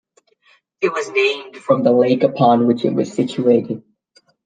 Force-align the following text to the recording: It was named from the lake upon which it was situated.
It 0.81 0.91
was 0.93 1.11
named 1.11 1.57
from 1.57 1.83
the 1.83 1.91
lake 1.91 2.23
upon 2.23 2.65
which 2.65 2.83
it 2.85 2.93
was 2.95 3.13
situated. 3.13 3.83